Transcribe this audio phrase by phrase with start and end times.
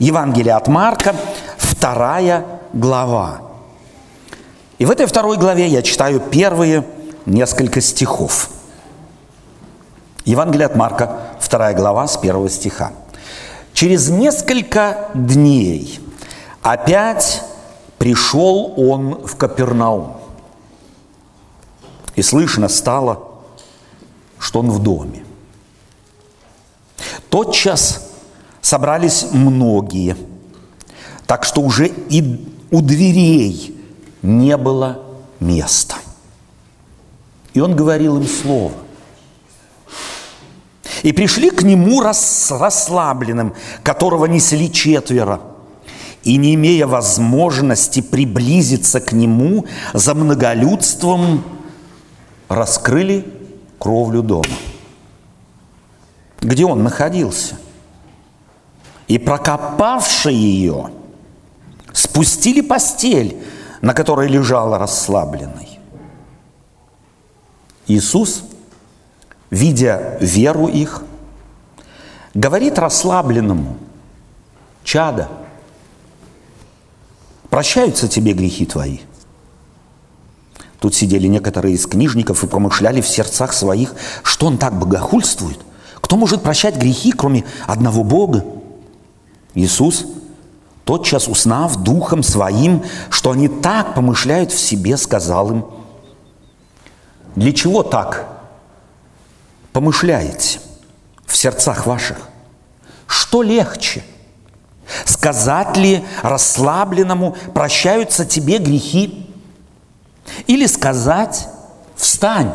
[0.00, 1.14] Евангелие от Марка,
[1.58, 3.42] вторая глава.
[4.78, 6.86] И в этой второй главе я читаю первые
[7.26, 8.48] несколько стихов.
[10.24, 12.92] Евангелие от Марка, вторая глава, с первого стиха.
[13.74, 16.00] Через несколько дней
[16.62, 17.42] опять
[17.98, 20.16] пришел он в Капернаум.
[22.14, 23.22] И слышно стало,
[24.38, 25.26] что он в доме.
[27.28, 28.09] Тотчас
[28.60, 30.16] собрались многие,
[31.26, 33.76] так что уже и у дверей
[34.22, 35.02] не было
[35.40, 35.96] места.
[37.54, 38.72] И он говорил им слово.
[41.02, 45.40] И пришли к нему рас, расслабленным, которого несли четверо.
[46.22, 49.64] И не имея возможности приблизиться к нему
[49.94, 51.42] за многолюдством,
[52.48, 53.26] раскрыли
[53.78, 54.44] кровлю дома,
[56.42, 57.56] где он находился.
[59.10, 60.90] И прокопавши ее,
[61.92, 63.42] спустили постель,
[63.80, 65.80] на которой лежала расслабленной.
[67.88, 68.44] Иисус,
[69.50, 71.02] видя веру их,
[72.34, 73.78] говорит расслабленному,
[74.84, 75.28] чада,
[77.48, 79.00] прощаются тебе грехи твои.
[80.78, 85.58] Тут сидели некоторые из книжников и помышляли в сердцах своих, что он так богохульствует.
[86.00, 88.59] Кто может прощать грехи, кроме одного Бога?
[89.54, 90.04] Иисус–
[90.90, 95.64] тотчас узнав духом своим, что они так помышляют в себе, сказал им,
[97.36, 98.26] для чего так
[99.72, 100.58] помышляете
[101.26, 102.18] в сердцах ваших?
[103.06, 104.02] Что легче?
[105.04, 109.30] Сказать ли расслабленному, прощаются тебе грехи?
[110.48, 111.46] Или сказать,
[111.94, 112.52] встань,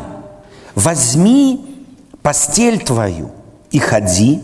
[0.74, 1.86] возьми
[2.20, 3.30] постель твою
[3.70, 4.42] и ходи.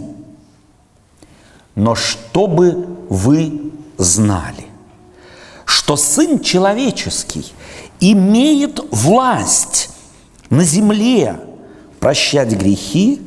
[1.74, 4.66] Но чтобы вы знали,
[5.64, 7.52] что Сын Человеческий
[8.00, 9.90] имеет власть
[10.50, 11.40] на земле
[12.00, 13.22] прощать грехи,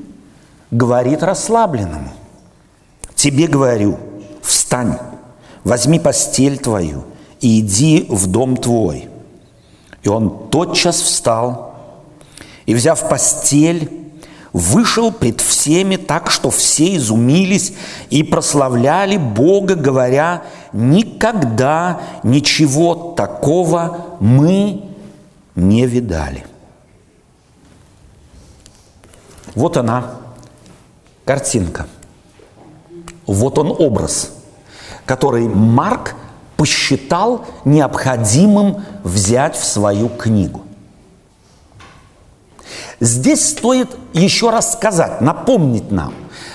[0.69, 2.11] говорит расслабленному.
[3.15, 3.97] Тебе говорю,
[4.41, 4.97] встань,
[5.63, 7.05] возьми постель твою
[7.39, 9.09] и иди в дом твой.
[10.03, 11.73] И он тотчас встал
[12.65, 14.04] и, взяв постель,
[14.55, 17.73] вышел пред всеми так, что все изумились
[18.09, 24.85] и прославляли Бога, говоря, никогда ничего такого мы
[25.55, 26.45] не видали.
[29.55, 30.11] Вот она,
[31.25, 31.87] картинка.
[33.27, 34.31] Вот он образ,
[35.05, 36.15] который Марк
[36.55, 40.61] посчитал необходимым взять в свою книгу.
[42.99, 46.13] Здесь стоит еще раз сказать, напомнить нам,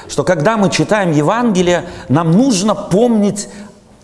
[0.09, 3.49] что когда мы читаем Евангелие, нам нужно помнить,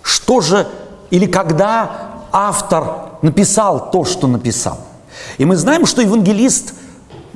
[0.03, 0.67] что же
[1.11, 4.79] или когда автор написал то, что написал.
[5.39, 6.75] И мы знаем, что евангелист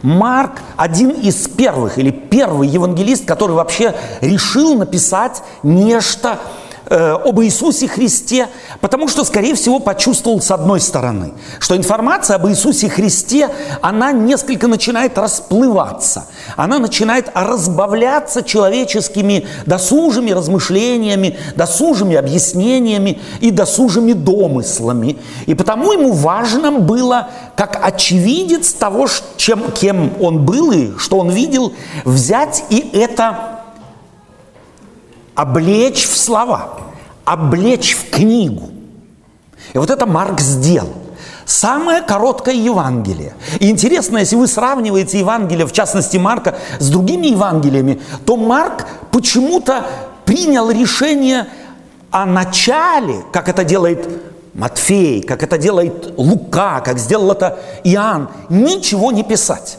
[0.03, 6.39] Марк один из первых, или первый евангелист, который вообще решил написать нечто
[6.93, 8.49] Э, об Иисусе Христе,
[8.81, 13.49] потому что, скорее всего, почувствовал с одной стороны, что информация об Иисусе Христе,
[13.81, 25.17] она несколько начинает расплываться, она начинает разбавляться человеческими досужими размышлениями, досужими объяснениями и досужими домыслами.
[25.47, 31.31] И потому ему важно было, как очевидец того, чем, кем он был и что он
[31.31, 31.73] видел,
[32.05, 33.60] взять и это
[35.41, 36.81] облечь в слова,
[37.25, 38.69] облечь в книгу.
[39.73, 40.93] И вот это Марк сделал.
[41.47, 43.33] Самое короткое Евангелие.
[43.59, 49.87] И интересно, если вы сравниваете Евангелие, в частности Марка, с другими Евангелиями, то Марк почему-то
[50.27, 51.49] принял решение
[52.11, 54.07] о начале, как это делает
[54.53, 59.79] Матфей, как это делает Лука, как сделал это Иоанн, ничего не писать.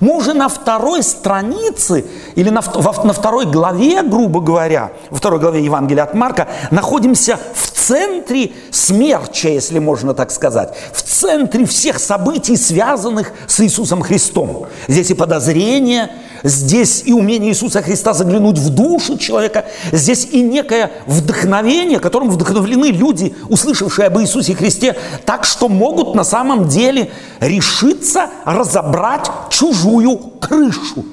[0.00, 2.04] Мы уже на второй странице
[2.34, 2.62] или на,
[3.04, 9.48] на второй главе, грубо говоря, во второй главе Евангелия от Марка, находимся в центре смерча,
[9.48, 14.66] если можно так сказать, в центре всех событий, связанных с Иисусом Христом.
[14.88, 16.10] Здесь и подозрение,
[16.42, 22.86] здесь и умение Иисуса Христа заглянуть в душу человека, здесь и некое вдохновение, которым вдохновлены
[22.86, 27.10] люди, услышавшие об Иисусе Христе, так что могут на самом деле
[27.40, 31.04] решиться разобрать чужую крышу.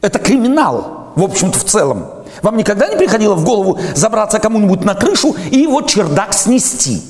[0.00, 2.06] Это криминал, в общем-то, в целом.
[2.42, 7.02] Вам никогда не приходило в голову забраться кому-нибудь на крышу и его чердак снести?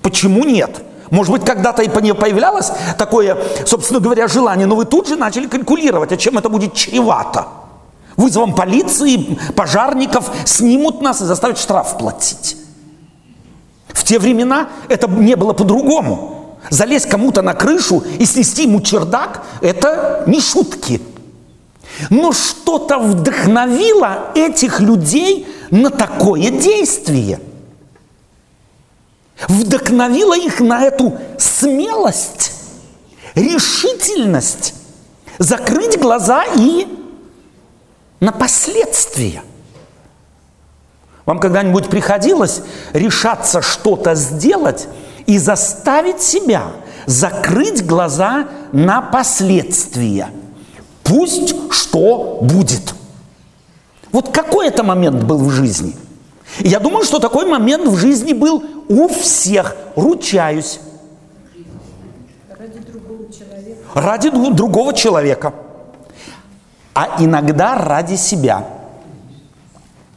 [0.00, 0.82] Почему нет?
[1.10, 3.36] Может быть, когда-то и по ней появлялось такое,
[3.66, 7.46] собственно говоря, желание, но вы тут же начали калькулировать, а чем это будет чревато.
[8.16, 12.56] Вызовом полиции, пожарников снимут нас и заставят штраф платить.
[13.88, 16.58] В те времена это не было по-другому.
[16.68, 21.00] Залезть кому-то на крышу и снести ему чердак– это не шутки.
[22.10, 27.40] Но что-то вдохновило этих людей на такое действие.
[29.48, 32.52] Вдохновило их на эту смелость,
[33.34, 34.74] решительность
[35.38, 36.86] закрыть глаза и
[38.20, 39.42] на последствия.
[41.24, 44.88] Вам когда-нибудь приходилось решаться что-то сделать
[45.26, 46.72] и заставить себя
[47.06, 50.28] закрыть глаза на последствия?
[51.02, 52.94] Пусть что будет.
[54.12, 55.96] Вот какой это момент был в жизни?
[56.58, 60.80] Я думаю, что такой момент в жизни был у всех, ручаюсь.
[62.48, 63.80] Ради другого человека.
[63.94, 65.54] Ради другого человека.
[66.94, 68.66] А иногда ради себя.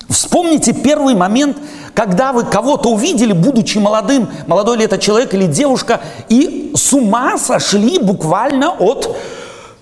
[0.09, 1.57] Вспомните первый момент,
[1.93, 7.37] когда вы кого-то увидели, будучи молодым, молодой ли это человек или девушка, и с ума
[7.37, 9.15] сошли буквально от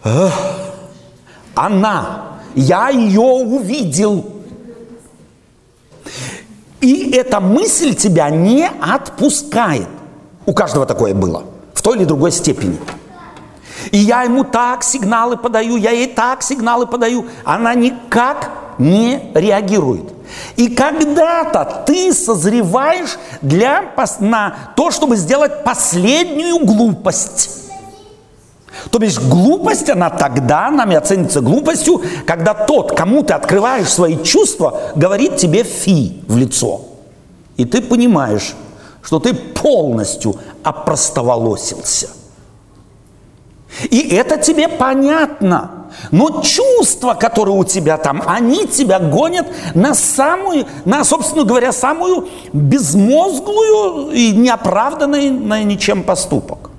[0.03, 0.29] э,
[1.55, 4.40] она, я ее увидел.
[6.81, 9.87] И эта мысль тебя не отпускает.
[10.45, 11.43] У каждого такое было,
[11.73, 12.77] в той или другой степени.
[13.91, 20.13] И я ему так сигналы подаю, я ей так сигналы подаю, она никак не реагирует.
[20.55, 27.70] И когда-то ты созреваешь для, на то, чтобы сделать последнюю глупость.
[28.89, 34.81] То бишь глупость, она тогда нами оценится глупостью, когда тот, кому ты открываешь свои чувства,
[34.95, 36.81] говорит тебе фи в лицо.
[37.57, 38.55] И ты понимаешь,
[39.01, 42.09] что ты полностью опростоволосился.
[43.89, 45.71] И это тебе понятно.
[46.11, 52.29] Но чувства, которые у тебя там, они тебя гонят на самую, на, собственно говоря, самую
[52.53, 56.70] безмозглую и неоправданный на ничем поступок.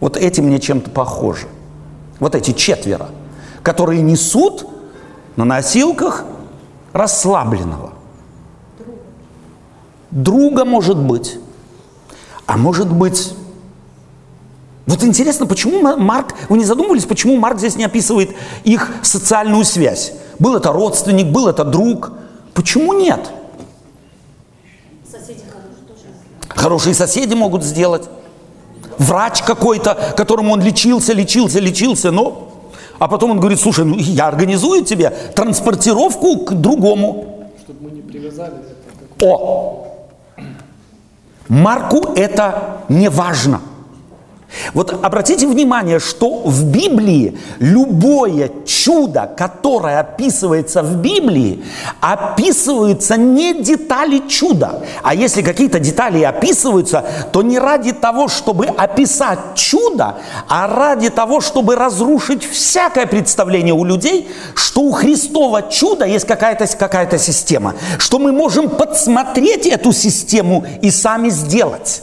[0.00, 1.46] Вот эти мне чем-то похожи.
[2.20, 3.08] Вот эти четверо,
[3.62, 4.66] которые несут
[5.36, 6.24] на носилках
[6.92, 7.92] расслабленного.
[10.10, 11.38] Друга может быть.
[12.46, 13.34] А может быть...
[14.86, 20.12] Вот интересно, почему Марк, вы не задумывались, почему Марк здесь не описывает их социальную связь?
[20.38, 22.12] Был это родственник, был это друг.
[22.52, 23.30] Почему нет?
[25.10, 26.02] Соседи хорошие тоже.
[26.48, 28.08] Хорошие соседи могут сделать
[28.98, 32.50] врач какой-то, которому он лечился, лечился, лечился, но...
[32.98, 37.48] А потом он говорит, слушай, ну я организую тебе транспортировку к другому.
[37.64, 39.26] Чтобы мы не привязали это.
[39.26, 39.88] О!
[41.48, 43.60] Марку это не важно.
[44.72, 51.64] Вот обратите внимание, что в Библии любое чудо, которое описывается в Библии,
[52.00, 54.82] описываются не детали чуда.
[55.02, 60.16] А если какие-то детали описываются, то не ради того, чтобы описать чудо,
[60.48, 66.66] а ради того, чтобы разрушить всякое представление у людей, что у Христова чуда есть какая-то
[66.76, 72.02] какая система, что мы можем подсмотреть эту систему и сами сделать.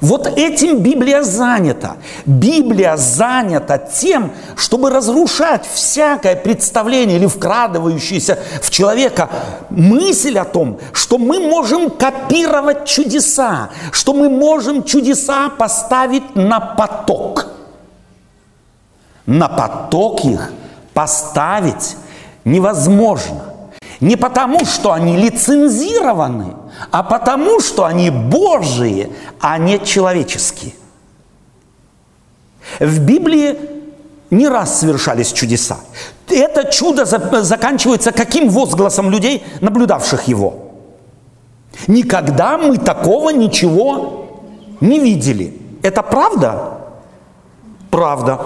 [0.00, 1.96] Вот этим Библия занята.
[2.24, 9.28] Библия занята тем, чтобы разрушать всякое представление или вкрадывающееся в человека
[9.70, 17.46] мысль о том, что мы можем копировать чудеса, что мы можем чудеса поставить на поток.
[19.26, 20.52] На поток их
[20.94, 21.96] поставить
[22.44, 23.42] невозможно.
[24.00, 26.56] Не потому, что они лицензированы,
[26.90, 30.72] а потому, что они Божьи, а не человеческие.
[32.78, 33.58] В Библии
[34.30, 35.78] не раз совершались чудеса.
[36.28, 40.72] Это чудо заканчивается каким возгласом людей, наблюдавших его?
[41.86, 44.40] Никогда мы такого ничего
[44.80, 45.60] не видели.
[45.82, 46.78] Это правда?
[47.90, 48.38] Правда.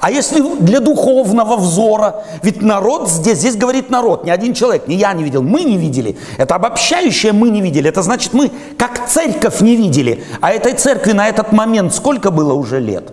[0.00, 4.96] А если для духовного взора, ведь народ здесь, здесь говорит народ, не один человек, не
[4.96, 6.16] я не видел, мы не видели.
[6.38, 7.88] Это обобщающее мы не видели.
[7.88, 10.24] Это значит, мы как церковь не видели.
[10.40, 13.12] А этой церкви на этот момент сколько было уже лет?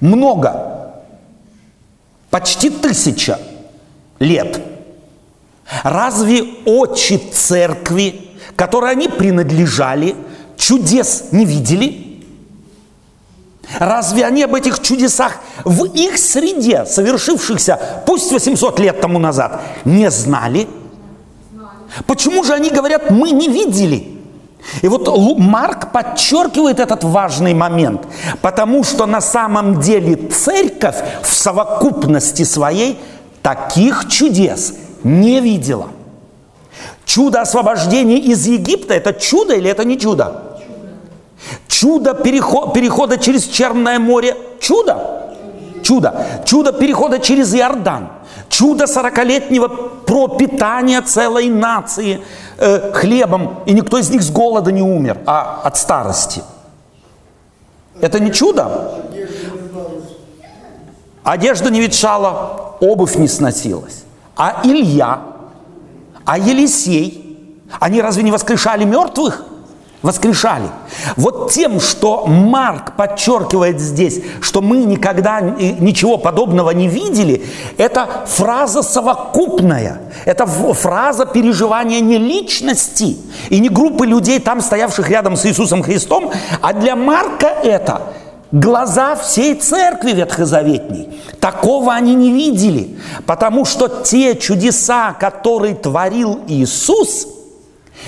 [0.00, 0.94] Много.
[2.30, 3.38] Почти тысяча
[4.18, 4.60] лет.
[5.84, 10.16] Разве очи церкви, которой они принадлежали,
[10.56, 12.01] чудес не видели?
[13.78, 15.32] Разве они об этих чудесах
[15.64, 20.68] в их среде, совершившихся пусть 800 лет тому назад, не знали?
[22.06, 24.08] Почему же они говорят, мы не видели?
[24.80, 28.02] И вот Марк подчеркивает этот важный момент,
[28.40, 32.98] потому что на самом деле церковь в совокупности своей
[33.42, 35.88] таких чудес не видела.
[37.04, 40.51] Чудо освобождения из Египта– это чудо или это не чудо?
[41.68, 44.96] Чудо перехода через Черное море– чудо?
[45.82, 46.14] Чудо.
[46.44, 48.08] Чудо перехода через Иордан–
[48.52, 52.20] Чудо сорокалетнего пропитания целой нации
[52.58, 56.42] э, хлебом, и никто из них с голода не умер, а от старости.
[57.98, 59.00] Это не чудо?
[61.24, 64.04] Одежда не ветшала, обувь не сносилась.
[64.36, 65.22] А Илья,
[66.26, 69.46] а Елисей, они разве не воскрешали мертвых?
[70.02, 70.68] Воскрешали.
[71.16, 77.44] Вот тем, что Марк подчеркивает здесь, что мы никогда ничего подобного не видели,
[77.78, 83.16] это фраза совокупная, это фраза переживания не личности
[83.48, 86.30] и не группы людей, там стоявших рядом с Иисусом Христом,
[86.60, 88.02] а для Марка это
[88.50, 91.08] глаза всей церкви ветхозаветней.
[91.40, 97.28] Такого они не видели, потому что те чудеса, которые творил Иисус–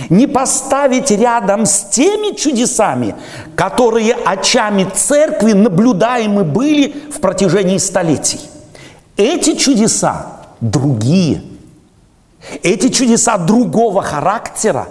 [0.08, 3.14] не поставить рядом с теми чудесами,
[3.56, 8.40] которые очами церкви наблюдаемы были в протяжении столетий.
[9.16, 11.42] Эти чудеса другие.
[12.62, 14.88] Эти чудеса другого характера.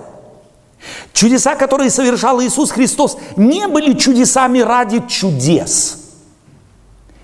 [1.14, 6.00] Чудеса, которые совершал Иисус Христос, не были чудесами ради чудес.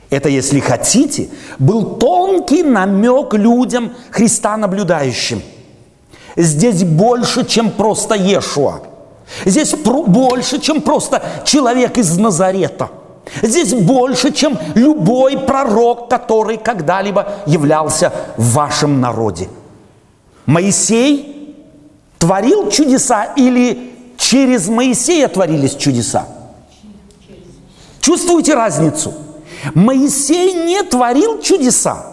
[0.09, 5.41] Это, если хотите, был тонкий намек людям, Христа наблюдающим–
[6.35, 8.81] Здесь больше, чем просто Ешуа.
[9.45, 12.89] Здесь больше, чем просто человек из Назарета.
[13.41, 19.49] Здесь больше, чем любой пророк, который когда-либо являлся в вашем народе.
[20.45, 21.55] Моисей
[22.17, 26.25] творил чудеса или через Моисея творились чудеса?
[28.01, 29.13] Чувствуете разницу?
[29.75, 32.05] Моисей не творил чудеса.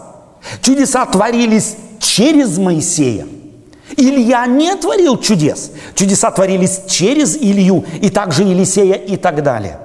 [0.61, 3.27] Чудеса творились через Моисея–
[3.95, 5.71] Илья не творил чудес.
[5.95, 9.79] Чудеса творились через Илью и также Елисея и так далее.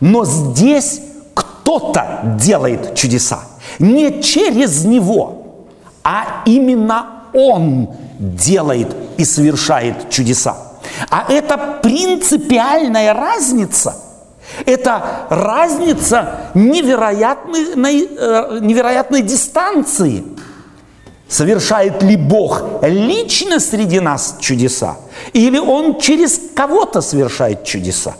[0.00, 1.00] Но здесь
[1.34, 3.40] кто-то делает чудеса.
[3.78, 5.66] Не через него,
[6.04, 10.56] а именно он делает и совершает чудеса.
[11.10, 13.96] А это принципиальная разница.
[14.66, 20.22] Это разница невероятной, э, невероятной дистанции–
[21.28, 24.96] Совершает ли Бог лично среди нас чудеса?
[25.32, 28.14] Или Он через кого-то совершает чудеса?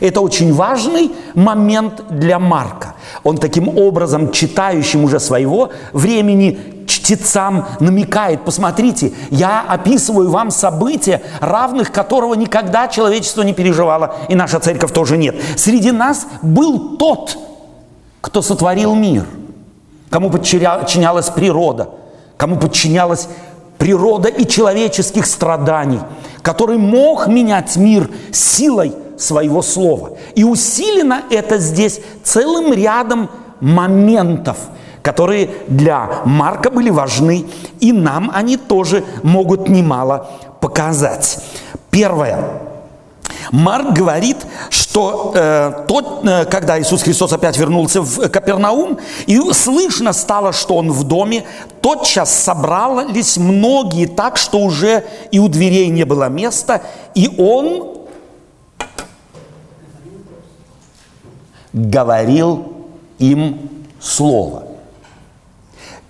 [0.00, 2.94] Это очень важный момент для Марка.
[3.22, 11.92] Он таким образом, читающим уже своего времени, чтецам намекает, посмотрите, я описываю вам события, равных
[11.92, 15.36] которого никогда человечество не переживало, и наша церковь тоже нет.
[15.56, 17.38] Среди нас был тот,
[18.20, 19.26] кто сотворил мир,
[20.10, 21.90] кому подчинялась природа–
[22.38, 23.28] кому подчинялась
[23.76, 26.00] природа и человеческих страданий,
[26.40, 30.12] который мог менять мир силой своего слова.
[30.34, 33.28] И усилено это здесь целым рядом
[33.60, 34.56] моментов,
[35.02, 37.44] которые для Марка были важны,
[37.80, 40.30] и нам они тоже могут немало
[40.60, 41.38] показать.
[41.90, 42.38] Первое.
[43.50, 44.36] Марк говорит,
[44.70, 44.87] что
[45.34, 50.92] э, тот, э, когда Иисус Христос опять вернулся в Капернаум, и слышно стало, что он
[50.92, 51.44] в доме,
[51.80, 56.82] тотчас собрались многие так, что уже и у дверей не было места,
[57.14, 57.98] и он
[61.72, 62.72] говорил
[63.18, 64.64] им слово.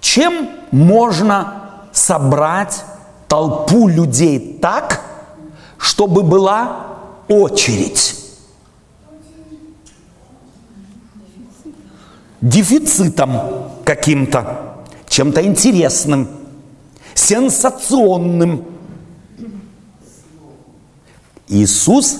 [0.00, 2.84] Чем можно собрать
[3.26, 5.02] толпу людей так,
[5.78, 6.86] чтобы была
[7.28, 8.17] очередь.
[12.40, 16.28] Дефицитом каким-то, чем-то интересным,
[17.14, 18.64] сенсационным.
[21.48, 22.18] Иисус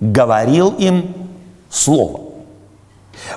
[0.00, 1.14] говорил им
[1.70, 2.28] слово.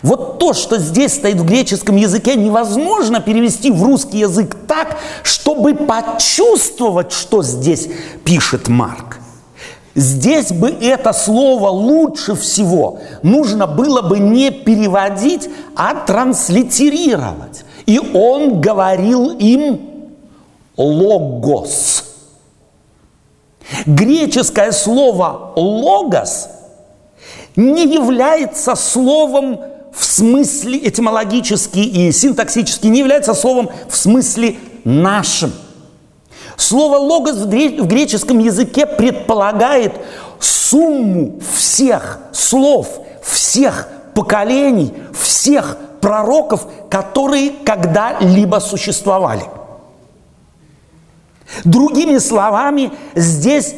[0.01, 5.73] Вот то, что здесь стоит в греческом языке, невозможно перевести в русский язык так, чтобы
[5.73, 7.89] почувствовать, что здесь
[8.23, 9.20] пишет Марк.
[9.93, 17.65] Здесь бы это слово лучше всего нужно было бы не переводить, а транслитерировать.
[17.85, 19.81] И он говорил им
[20.77, 22.05] логос.
[23.85, 26.49] Греческое слово логос
[27.55, 29.59] не является словом
[29.93, 34.55] в смысле этимологически и синтаксически, не является словом в смысле
[34.85, 35.51] нашим.
[36.57, 37.47] Слово «логос» в
[37.87, 39.93] греческом языке предполагает
[40.39, 42.87] сумму всех слов,
[43.23, 49.43] всех поколений, всех пророков, которые когда-либо существовали.
[51.63, 53.75] Другими словами, здесь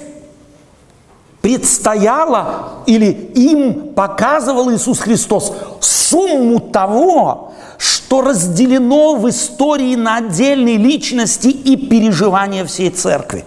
[1.44, 11.50] предстояло или им показывал Иисус Христос сумму того, что разделено в истории на отдельные личности
[11.50, 13.44] и переживания всей церкви.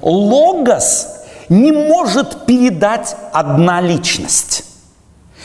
[0.00, 1.08] Логос
[1.50, 4.64] не может передать одна личность.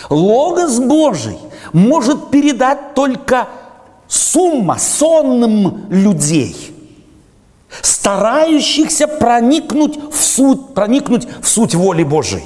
[0.10, 1.38] Логос Божий
[1.74, 3.50] может передать только
[4.08, 6.74] сумма сонным людей–
[7.82, 12.46] старающихся проникнуть в суть, проникнуть в суть воли Божией.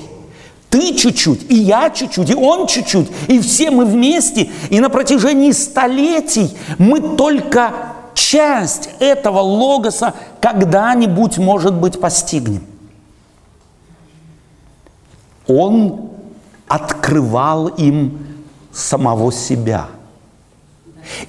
[0.70, 5.52] Ты чуть-чуть, и я чуть-чуть, и он чуть-чуть, и все мы вместе, и на протяжении
[5.52, 7.74] столетий мы только
[8.14, 12.64] часть этого логоса когда-нибудь, может быть, постигнем.
[15.46, 16.10] Он
[16.68, 18.26] открывал им
[18.72, 19.88] самого себя–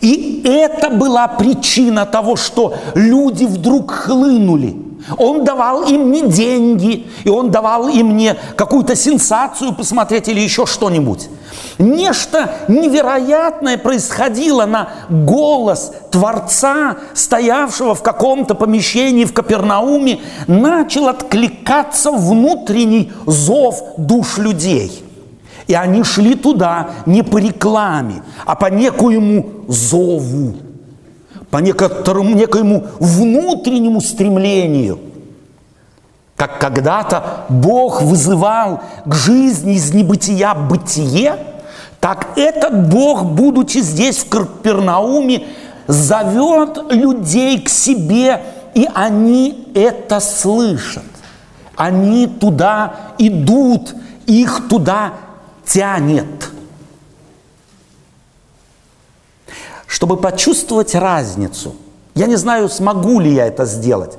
[0.00, 4.76] и это была причина того, что люди вдруг хлынули.
[5.18, 10.64] Он давал им не деньги, и он давал им не какую-то сенсацию посмотреть или еще
[10.64, 11.28] что-нибудь.
[11.78, 23.12] Нечто невероятное происходило на голос Творца, стоявшего в каком-то помещении в Капернауме, начал откликаться внутренний
[23.26, 25.04] зов душ людей–
[25.66, 30.56] и они шли туда не по рекламе, а по некоему зову,
[31.50, 34.98] по некоторому, некоему внутреннему стремлению.
[36.36, 41.36] Как когда-то Бог вызывал к жизни из небытия бытие,
[42.00, 45.44] так этот Бог, будучи здесь, в Карпернауме,
[45.86, 48.40] зовет людей к себе,
[48.74, 51.04] и они это слышат.
[51.76, 53.94] Они туда идут,
[54.26, 55.12] их туда
[55.72, 56.50] тянет.
[59.86, 61.74] Чтобы почувствовать разницу,
[62.14, 64.18] я не знаю, смогу ли я это сделать.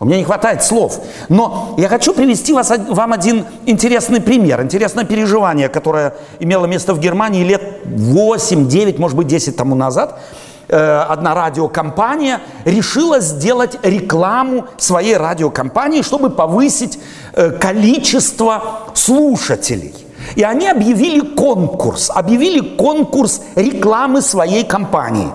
[0.00, 1.00] У меня не хватает слов.
[1.28, 7.00] Но я хочу привести вас, вам один интересный пример, интересное переживание, которое имело место в
[7.00, 10.20] Германии лет 8, 9, может быть, 10 тому назад.
[10.68, 16.98] Э, одна радиокомпания решила сделать рекламу своей радиокомпании, чтобы повысить
[17.32, 20.07] э, количество слушателей.
[20.36, 25.30] И они объявили конкурс, объявили конкурс рекламы своей компании.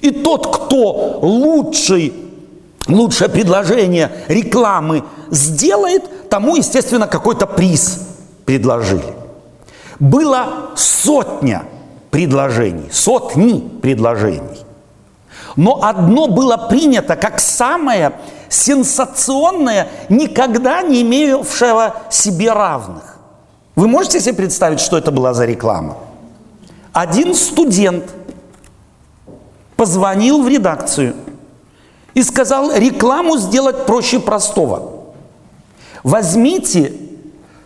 [0.00, 2.12] И тот, кто лучший,
[2.88, 8.00] лучшее предложение рекламы сделает, тому, естественно, какой-то приз
[8.44, 9.14] предложили.
[9.98, 11.64] Было сотня
[12.10, 14.64] предложений, сотни предложений.
[15.56, 18.12] Но одно было принято как самое
[18.48, 23.15] сенсационное, никогда не имевшего себе равных.
[23.76, 25.98] Вы можете себе представить, что это была за реклама?
[26.94, 28.10] Один студент
[29.76, 31.14] позвонил в редакцию
[32.14, 35.04] и сказал, рекламу сделать проще простого.
[36.02, 36.94] Возьмите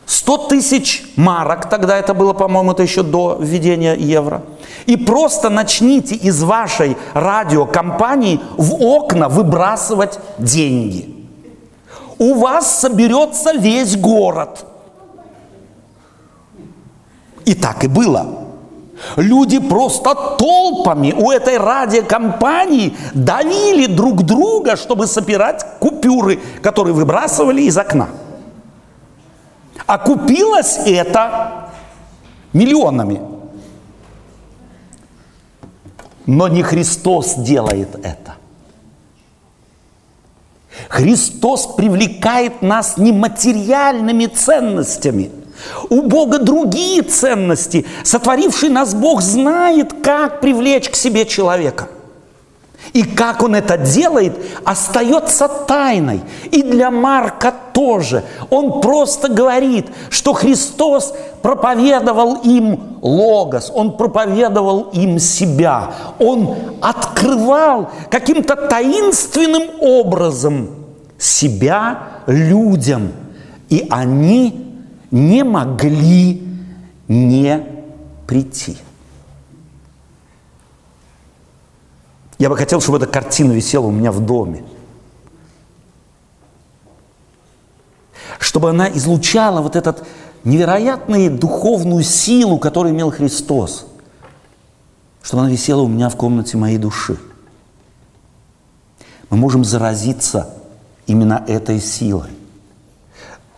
[0.07, 4.43] 100 тысяч марок, тогда это было, по-моему, это еще до введения евро,
[4.87, 11.15] и просто начните из вашей радиокомпании в окна выбрасывать деньги.
[12.19, 14.67] У вас соберется весь город–
[17.51, 18.27] и так и было.
[19.17, 27.77] Люди просто толпами у этой радиокомпании давили друг друга, чтобы собирать купюры, которые выбрасывали из
[27.77, 28.09] окна.
[29.87, 31.71] А купилось это
[32.53, 33.21] миллионами.
[36.27, 38.37] Но не Христос делает это.
[40.89, 45.33] Христос привлекает нас не материальными ценностями–
[45.89, 47.87] у Бога другие ценности.
[48.05, 51.89] Сотворивший нас Бог знает, как привлечь к себе человека.
[52.93, 56.23] И как он это делает, остается тайной.
[56.51, 58.25] И для Марка тоже.
[58.49, 65.93] Он просто говорит, что Христос проповедовал им логос, он проповедовал им себя.
[66.19, 70.71] Он открывал каким-то таинственным образом
[71.17, 73.13] себя людям.
[73.69, 74.70] И они
[75.11, 76.47] не могли
[77.09, 77.67] не
[78.27, 78.79] прийти.
[82.39, 84.65] Я бы хотел, чтобы эта картина висела у меня в доме.
[88.39, 90.07] Чтобы она излучала вот этот
[90.45, 93.87] невероятную духовную силу, которую имел Христос.
[95.23, 97.19] Чтобы она висела у меня в комнате моей души.
[99.29, 100.55] мы можем заразиться
[101.07, 102.31] именно этой силой.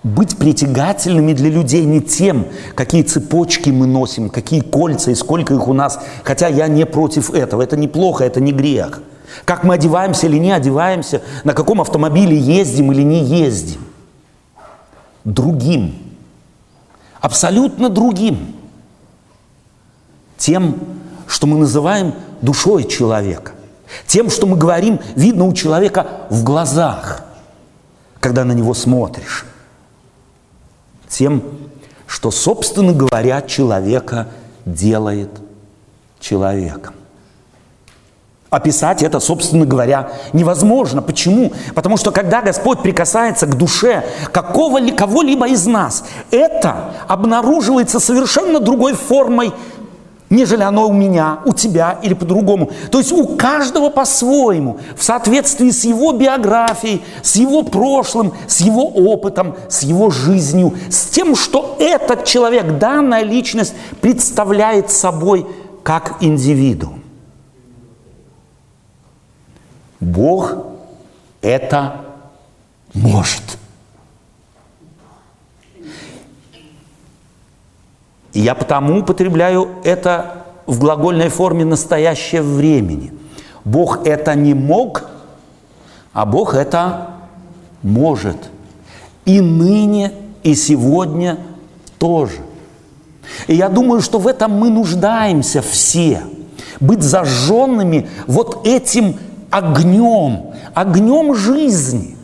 [0.03, 5.69] Быть притягательными для людей не тем, какие цепочки мы носим, какие кольца и сколько их
[5.69, 6.01] у нас.
[6.25, 7.63] Хотя я не против этого.
[7.63, 9.01] Это неплохо, это не грех.
[9.45, 13.81] Как мы одеваемся или не одеваемся, на каком автомобиле ездим или не ездим.
[15.25, 15.95] Другим.
[17.21, 18.57] Абсолютно другим.
[20.37, 20.81] Тем,
[21.29, 23.53] что мы называем душой человека.
[24.09, 27.23] Тем, что мы говорим, видно у человека в глазах,
[28.19, 29.47] когда на него смотришь
[31.13, 31.43] тем,
[32.07, 34.29] что, собственно говоря, человека
[34.65, 35.31] делает
[36.19, 36.95] человеком.
[38.51, 41.01] Описать это, собственно говоря, невозможно.
[41.01, 41.53] Почему?
[41.75, 48.93] Потому что когда Господь прикасается к душе какого кого-либо из нас, это обнаруживается совершенно другой
[48.93, 49.55] формой
[50.33, 52.71] нежели оно у меня, у тебя или по-другому.
[52.91, 58.89] То есть у каждого по-своему, в соответствии с его биографией, с его прошлым, с его
[58.89, 65.47] опытом, с его жизнью, с тем, что этот человек, данная личность представляет собой
[65.83, 67.03] как индивидуум.
[70.01, 70.57] Бог
[71.43, 72.01] это
[72.95, 73.59] может–
[78.33, 83.13] И я потому употребляю это в глагольной форме настоящее времени.
[83.65, 85.05] Бог это не мог,
[86.13, 87.11] а Бог это
[87.83, 88.37] может.
[89.25, 91.39] И ныне, и сегодня
[91.99, 92.39] тоже.
[93.47, 96.23] И я думаю, что в этом мы нуждаемся все.
[96.81, 99.17] Быть зажженными вот этим
[99.51, 102.17] огнем, огнем жизни,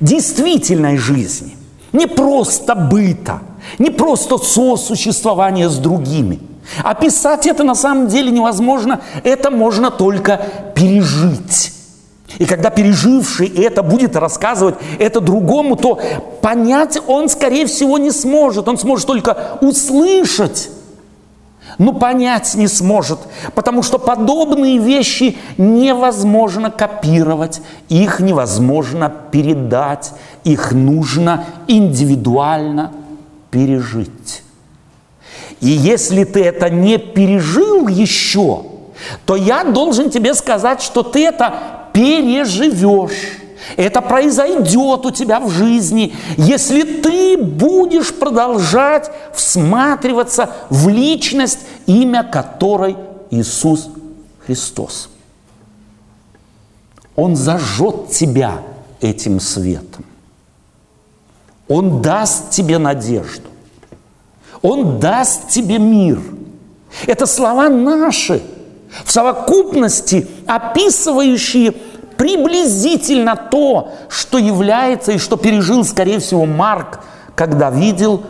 [0.00, 1.56] действительной жизни,
[1.92, 3.40] не просто быта–
[3.78, 6.40] не просто сосуществование с другими.
[6.82, 10.40] Описать это на самом деле невозможно, это можно только
[10.74, 11.72] пережить.
[12.38, 16.00] И когда переживший это будет рассказывать это другому, то
[16.40, 18.68] понять он, скорее всего, не сможет.
[18.68, 20.70] Он сможет только услышать,
[21.78, 23.18] но понять не сможет,
[23.54, 30.12] потому что подобные вещи невозможно копировать, их невозможно передать,
[30.44, 32.92] их нужно индивидуально
[33.52, 34.42] пережить.
[35.60, 38.64] И если ты это не пережил еще,
[39.24, 41.54] то я должен тебе сказать, что ты это
[41.92, 43.38] переживешь.
[43.76, 52.96] Это произойдет у тебя в жизни, если ты будешь продолжать всматриваться в личность, имя которой
[53.30, 53.88] Иисус
[54.44, 55.10] Христос.
[57.14, 58.62] Он зажжет тебя
[59.00, 60.04] этим светом.
[61.72, 63.48] Он даст тебе надежду.
[64.60, 66.20] Он даст тебе мир.
[67.06, 68.42] Это слова наши,
[69.06, 77.00] в совокупности описывающие приблизительно то, что является и что пережил, скорее всего, Марк,
[77.34, 78.22] когда видел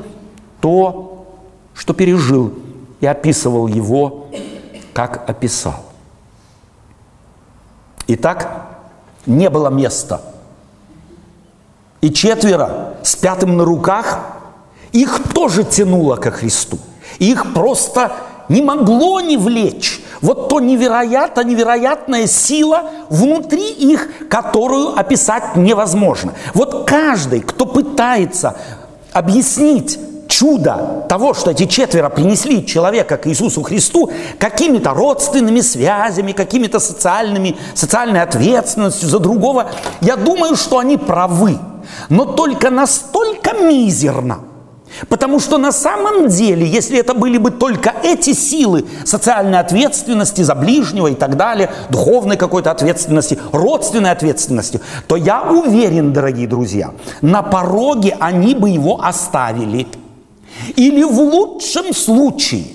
[0.60, 1.26] то,
[1.74, 2.52] что пережил,
[3.00, 4.28] и описывал его,
[4.94, 5.84] как описал.
[8.06, 8.68] Итак,
[9.26, 10.20] не было места–
[12.02, 14.18] и четверо с пятым на руках,
[14.90, 16.78] их тоже тянуло ко Христу.
[17.18, 18.12] Их просто
[18.48, 20.02] не могло не влечь.
[20.20, 26.34] Вот то невероятно, невероятная сила внутри их, которую описать невозможно.
[26.54, 28.56] Вот каждый, кто пытается
[29.12, 36.80] объяснить чудо того, что эти четверо принесли человека к Иисусу Христу какими-то родственными связями, какими-то
[36.80, 41.58] социальными, социальной ответственностью за другого, я думаю, что они правы
[42.08, 44.40] но только настолько мизерно,
[45.08, 50.54] Потому что на самом деле, если это были бы только эти силы социальной ответственности за
[50.54, 57.42] ближнего и так далее, духовной какой-то ответственности, родственной ответственности, то я уверен, дорогие друзья, на
[57.42, 59.86] пороге они бы его оставили.
[60.76, 62.66] Или в лучшем случае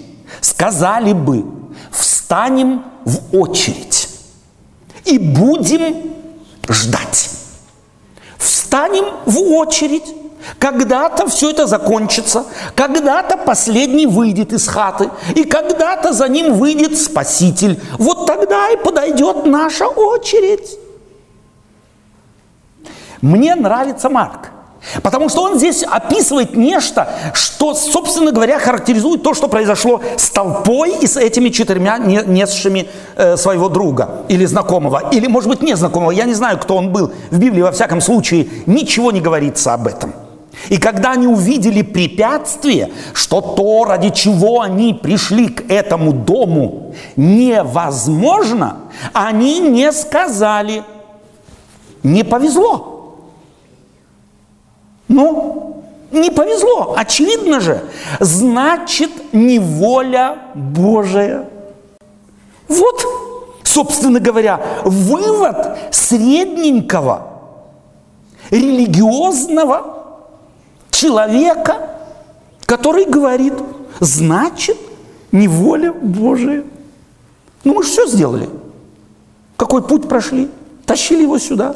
[0.41, 1.46] сказали бы,
[1.91, 4.10] встанем в очередь
[5.06, 6.12] и будем
[6.67, 7.30] ждать.
[8.38, 10.15] Встанем в очередь.
[10.60, 12.45] Когда-то все это закончится,
[12.76, 17.82] когда-то последний выйдет из хаты, и когда-то за ним выйдет Спаситель.
[17.97, 20.78] Вот тогда и подойдет наша очередь.
[23.21, 24.52] Мне нравится Марк.
[25.02, 30.98] Потому что он здесь описывает нечто, что, собственно говоря, характеризует то, что произошло с толпой
[31.02, 36.12] и с этими четырьмя несшими э, своего друга или знакомого, или, может быть, незнакомого.
[36.12, 37.12] Я не знаю, кто он был.
[37.32, 40.13] В Библии, во всяком случае, ничего не говорится об этом.
[40.70, 48.78] И когда они увидели препятствие, что то, ради чего они пришли к этому дому, невозможно,
[49.13, 50.84] они не сказали
[52.04, 52.97] не повезло.
[55.08, 57.82] Ну, не повезло, очевидно же.
[58.20, 61.50] Значит, не воля Божия.
[62.67, 63.06] Вот,
[63.63, 67.28] собственно говоря, вывод средненького
[68.50, 70.06] религиозного
[70.89, 71.78] человека,
[72.65, 73.54] который говорит,
[74.00, 74.78] значит,
[75.32, 76.63] не воля Божия.
[77.63, 78.50] Ну, мы же все сделали.
[79.56, 80.50] Какой путь прошли?
[80.86, 81.76] Тащили его сюда.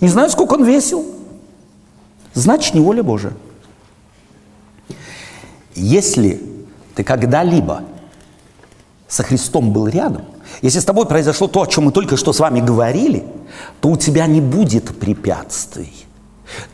[0.00, 1.04] Не знаю, сколько он весил.
[2.36, 3.32] Значит, не воля Божия.
[5.74, 6.40] Если
[6.94, 7.82] ты когда-либо
[9.08, 10.26] со Христом был рядом,
[10.60, 13.24] если с тобой произошло то, о чем мы только что с вами говорили,
[13.80, 16.06] то у тебя не будет препятствий.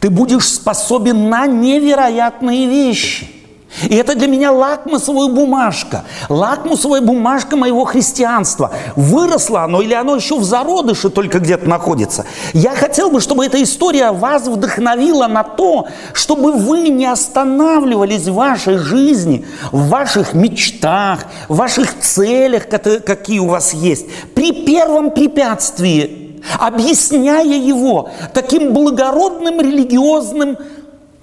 [0.01, 3.31] Ты будешь способен на невероятные вещи–
[3.81, 8.73] и это для меня лакмусовая бумажка, лакмусовая бумажка моего христианства.
[8.97, 12.27] Выросло оно или оно еще в зародыше только где-то находится.
[12.53, 18.35] Я хотел бы, чтобы эта история вас вдохновила на то, чтобы вы не останавливались в
[18.35, 26.41] вашей жизни, в ваших мечтах, в ваших целях, какие у вас есть, при первом препятствии,
[26.59, 30.59] объясняя его таким благородным религиозным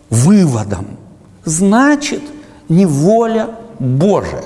[0.09, 0.97] выводом.
[1.45, 2.21] Значит–
[2.69, 4.43] не воля Божия.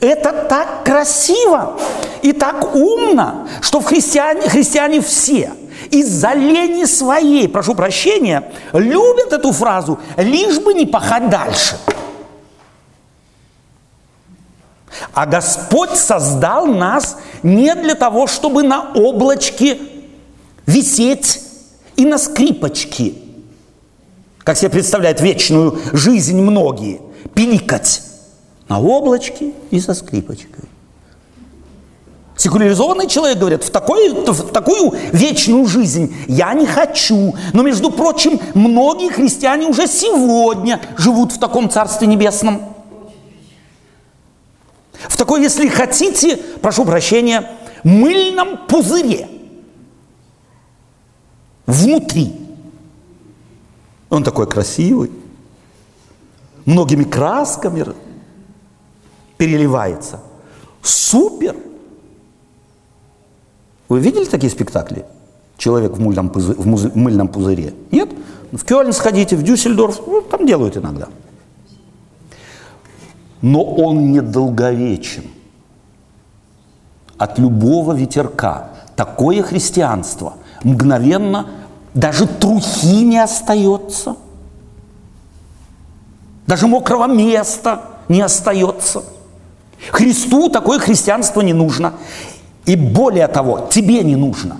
[0.00, 1.78] Это так красиво
[2.22, 5.52] и так умно, что в христиане, христиане все
[5.90, 11.76] из-за лени своей, прошу прощения, любят эту фразу, лишь бы не пахать дальше.
[15.12, 19.78] А Господь создал нас не для того, чтобы на облачке
[20.66, 21.40] висеть
[21.96, 23.14] и на скрипочке,
[24.44, 27.00] как себе представляют вечную жизнь многие–
[27.34, 28.02] пиликать
[28.68, 30.64] на облачке и со скрипочкой.
[32.36, 37.34] Секуляризованный человек говорит, в, такой, в такую вечную жизнь я не хочу.
[37.52, 42.74] Но, между прочим, многие христиане уже сегодня живут в таком Царстве Небесном.
[45.08, 47.50] В такой, если хотите, прошу прощения,
[47.84, 49.28] мыльном пузыре.
[51.66, 52.32] Внутри.
[54.10, 55.10] Он такой красивый
[56.66, 57.86] многими красками
[59.36, 60.20] переливается.
[60.82, 61.56] Супер!
[63.88, 65.04] Вы видели такие спектакли?
[65.56, 67.74] Человек в мыльном, пузыре, в, музы, мыльном пузыре?
[67.90, 68.10] Нет?
[68.52, 71.08] В Кёльн сходите, в Дюссельдорф, ну, там делают иногда.
[73.40, 75.24] Но он недолговечен.
[77.18, 81.46] От любого ветерка такое христианство мгновенно
[81.94, 84.16] даже трухи не остается–
[86.46, 89.02] даже мокрого места не остается.
[89.90, 91.94] Христу такое христианство не нужно.
[92.66, 94.56] И более того, тебе не нужно.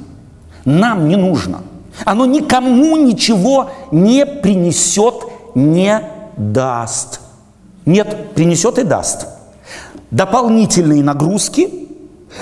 [0.64, 1.62] Нам не нужно.
[2.04, 5.14] Оно никому ничего не принесет,
[5.54, 6.00] не
[6.36, 7.20] даст.
[7.86, 9.28] Нет, принесет и даст.
[10.10, 11.80] Дополнительные нагрузки–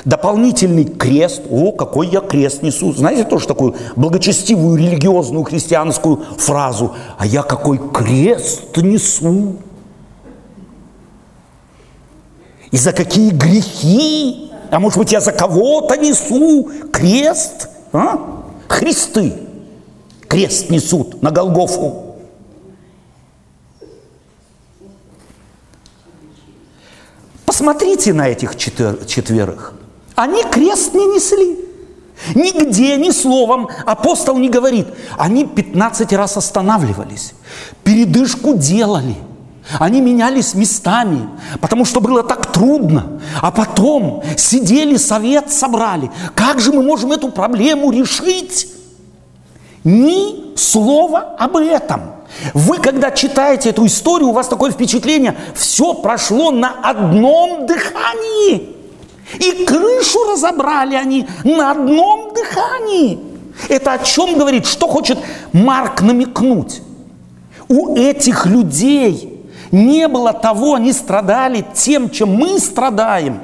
[0.04, 1.42] Дополнительный крест.
[1.50, 2.92] О, какой я крест несу.
[2.92, 6.94] Знаете тоже такую благочестивую религиозную христианскую фразу.
[7.18, 9.56] А я какой крест несу.
[12.70, 14.50] И за какие грехи?
[14.70, 17.68] А может быть, я за кого-то несу крест?
[17.92, 18.44] А?
[18.68, 19.34] Христы
[20.26, 22.16] крест несут на Голгофу.
[27.44, 29.74] Посмотрите на этих четвер- четверых.
[30.14, 31.58] Они крест не несли.
[32.34, 34.86] Нигде, ни словом апостол не говорит.
[35.18, 37.34] Они 15 раз останавливались,
[37.82, 39.16] передышку делали.
[39.78, 41.28] Они менялись местами,
[41.60, 43.20] потому что было так трудно.
[43.40, 46.10] А потом сидели, совет собрали.
[46.34, 48.68] Как же мы можем эту проблему решить?
[49.84, 52.12] Ни слова об этом.
[52.54, 58.81] Вы, когда читаете эту историю, у вас такое впечатление, все прошло на одном дыхании.
[59.38, 63.18] И крышу разобрали они на одном дыхании.
[63.68, 64.66] Это о чем говорит?
[64.66, 65.18] Что хочет
[65.52, 66.82] Марк намекнуть?
[67.68, 69.40] У этих людей
[69.70, 73.40] не было того, они страдали тем, чем мы страдаем.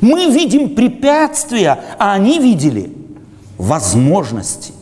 [0.00, 2.92] Мы видим препятствия, а они видели
[3.58, 4.72] возможности.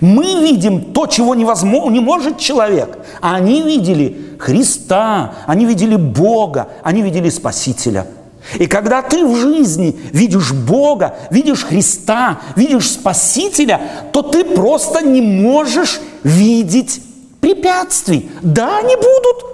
[0.00, 2.98] Мы видим то, чего невозможно, не может человек.
[3.20, 8.06] А они видели Христа, они видели Бога, они видели Спасителя–
[8.54, 13.80] и когда ты в жизни видишь Бога, видишь Христа, видишь Спасителя,
[14.12, 17.02] то ты просто не можешь видеть
[17.40, 18.30] препятствий.
[18.42, 19.44] Да, они будут.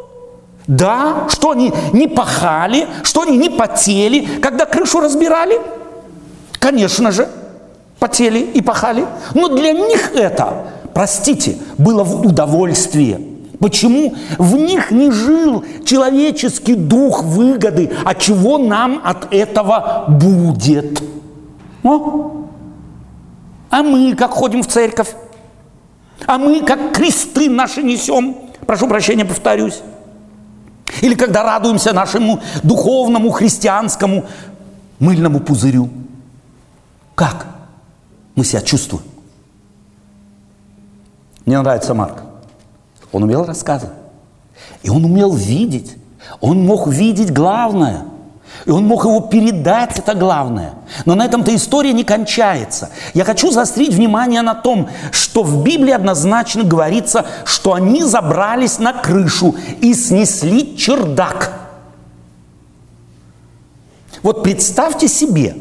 [0.66, 5.60] Да, что они не пахали, что они не потели, когда крышу разбирали?
[6.60, 7.28] Конечно же,
[7.98, 9.06] потели и пахали.
[9.34, 13.20] Но для них это простите, было в удовольствие.
[13.62, 21.00] Почему в них не жил человеческий дух выгоды, а чего нам от этого будет?
[21.84, 22.48] О?
[23.70, 25.14] А мы как ходим в церковь?
[26.26, 28.36] А мы как кресты наши несем?
[28.66, 29.80] Прошу прощения, повторюсь.
[31.00, 34.24] Или когда радуемся нашему духовному христианскому
[34.98, 35.88] мыльному пузырю.
[37.14, 37.46] Как
[38.34, 39.04] мы себя чувствуем?
[41.46, 42.31] Мне нравится Марк.
[43.12, 43.94] Он умел рассказывать.
[44.82, 45.96] И он умел видеть.
[46.40, 48.06] Он мог видеть главное.
[48.66, 50.74] И он мог его передать, это главное.
[51.04, 52.90] Но на этом-то история не кончается.
[53.14, 58.92] Я хочу заострить внимание на том, что в Библии однозначно говорится, что они забрались на
[58.92, 61.60] крышу и снесли чердак.
[64.22, 65.56] Вот представьте себе,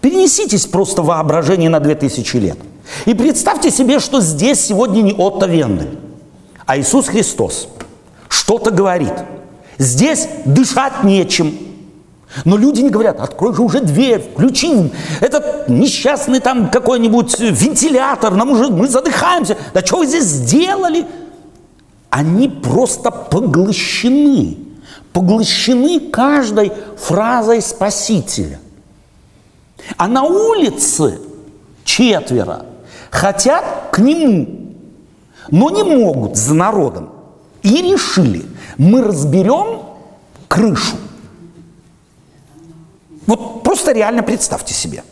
[0.00, 2.58] перенеситесь просто воображение на 2000 лет.
[3.06, 5.98] И представьте себе, что здесь сегодня не Отто Вендель,
[6.66, 7.68] а Иисус Христос
[8.28, 9.12] что-то говорит.
[9.78, 11.56] Здесь дышать нечем.
[12.44, 14.90] Но люди не говорят, открой же уже дверь, включи
[15.20, 19.58] этот несчастный там какой-нибудь вентилятор, нам уже, мы задыхаемся.
[19.74, 21.06] Да что вы здесь сделали?
[22.10, 24.56] Они просто поглощены
[25.12, 28.58] поглощены каждой фразой Спасителя.
[29.96, 31.20] А на улице
[31.84, 32.66] четверо
[33.12, 34.74] хотят к нему,
[35.50, 37.10] но не могут за народом.
[37.62, 38.44] И решили,
[38.78, 39.82] мы разберем
[40.48, 40.96] крышу.
[43.26, 45.04] Вот просто реально представьте себе.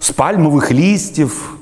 [0.00, 1.56] С пальмовых листьев,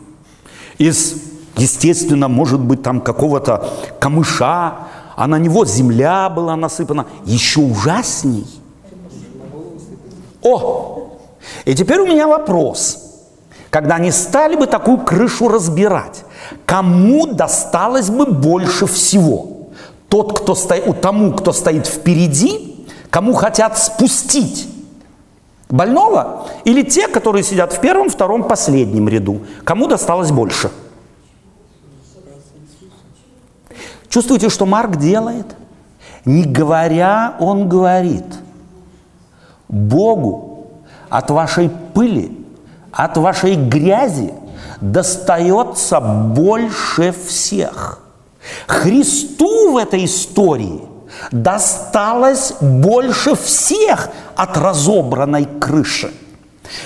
[0.79, 1.16] из
[1.57, 7.07] естественно, может быть, там какого-то камыша, а на него земля была насыпана.
[7.24, 8.46] Еще ужасней.
[10.40, 10.98] О!
[11.65, 13.05] И теперь у меня вопрос.
[13.71, 16.25] Когда они стали бы такую крышу разбирать,
[16.65, 19.69] кому досталось бы больше всего?
[20.09, 24.69] Тот, кто стоит, тому, кто стоит впереди, кому хотят спустить
[25.69, 29.41] больного, или те, которые сидят в первом, втором, последнем ряду?
[29.65, 30.71] Кому досталось больше?–
[34.09, 35.47] Чувствуете, что Марк делает?
[36.25, 38.25] Не говоря, он говорит,
[39.69, 40.48] Богу
[41.09, 42.37] от вашей пыли,
[42.92, 44.33] от вашей грязи
[44.81, 48.01] достается больше всех.
[48.66, 50.83] Христу в этой истории
[51.31, 56.12] досталось больше всех от разобранной крыши–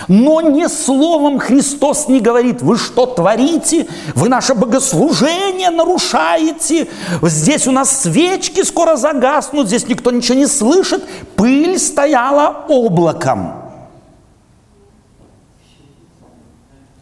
[0.08, 6.88] но ни словом Христос не говорит, вы что творите, вы наше богослужение нарушаете,
[7.22, 11.04] здесь у нас свечки скоро загаснут, здесь никто ничего не слышит,
[11.36, 13.61] пыль стояла облаком.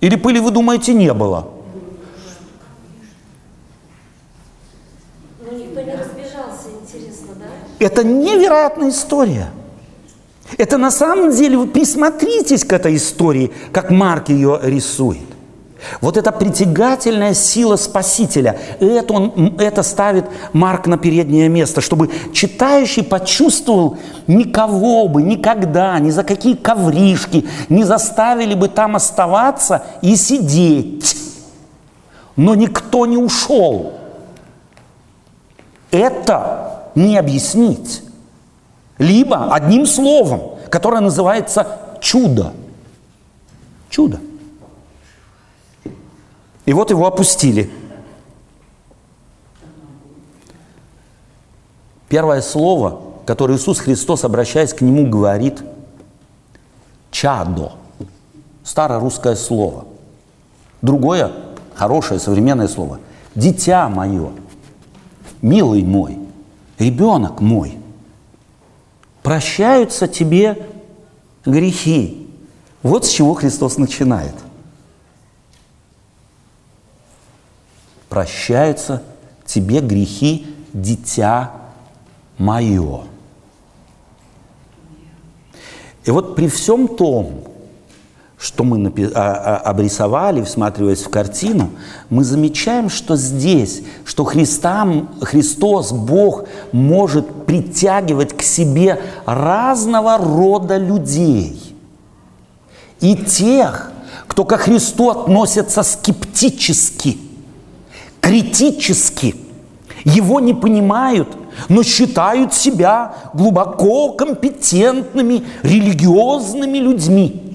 [0.01, 1.49] Или пыли, вы думаете, не было?
[5.41, 7.47] Ну, никто не разбежался, интересно, да?
[7.79, 9.51] Это невероятная история–
[10.59, 15.30] это на самом деле, вы присмотритесь к этой истории, как Марк ее рисует.
[16.01, 23.03] Вот эта притягательная сила Спасителя, это, он, это ставит Марк на переднее место, чтобы читающий
[23.03, 31.17] почувствовал, никого бы никогда, ни за какие ковришки не заставили бы там оставаться и сидеть.
[32.37, 33.95] Но никто не ушел.
[35.91, 38.03] Это не объяснить.
[38.99, 41.67] Либо одним словом, которое называется
[42.01, 42.53] чудо.
[43.89, 44.21] Чудо.
[46.71, 47.69] И вот его опустили.
[52.09, 55.65] Первое слово, которое Иисус Христос, обращаясь к нему, говорит
[57.11, 57.73] «чадо».
[58.63, 59.87] Старорусское слово.
[60.81, 61.33] Другое,
[61.75, 63.01] хорошее, современное слово–
[63.35, 64.31] «дитя мое»,
[65.43, 66.21] «милый мой»,
[66.79, 67.79] «ребенок мой»
[69.25, 70.69] прощаются тебе
[71.45, 72.29] грехи.
[72.85, 74.37] Вот с чего Христос начинает.
[78.11, 79.03] Прощаются
[79.47, 81.53] тебе грехи, дитя
[82.37, 83.05] мое.
[86.05, 87.45] И вот при всем том,
[88.37, 91.71] что мы а, а, обрисовали, всматриваясь в картину,
[92.09, 101.77] мы замечаем, что здесь, что Христам, Христос, Бог, может притягивать к себе разного рода людей.
[103.01, 103.93] И тех,
[104.27, 107.30] кто ко Христу относятся скептически,
[108.21, 109.37] критически,
[110.05, 111.29] его не понимают,
[111.69, 117.47] но считают себя глубоко компетентными, религиозными людьми–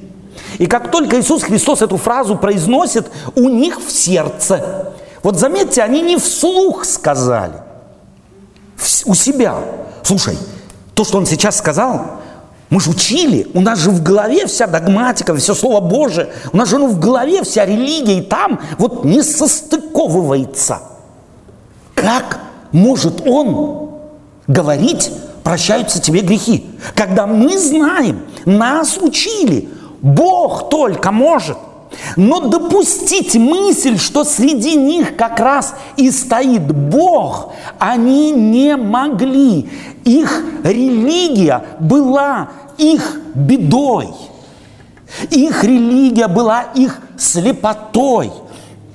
[0.57, 4.93] И как только Иисус Христос эту фразу произносит, у них в сердце.
[5.23, 7.61] Вот заметьте, они не вслух сказали,
[9.05, 9.55] у себя.
[10.03, 10.37] Слушай,
[10.93, 12.21] то, что он сейчас сказал,
[12.75, 16.67] мы же учили, у нас же в голове вся догматика, все Слово Божие, у нас
[16.67, 20.79] же ну, в голове вся религия, и там вот не состыковывается.
[21.93, 22.37] Как
[22.73, 23.91] может он
[24.47, 25.09] говорить,
[25.41, 26.65] прощаются тебе грехи,
[26.95, 29.69] когда мы знаем, нас учили,
[30.01, 31.57] Бог только может.
[32.15, 39.69] Но допустить мысль, что среди них как раз и стоит Бог, они не могли.
[40.03, 44.09] Их религия была их бедой.
[45.29, 48.31] Их религия была их слепотой.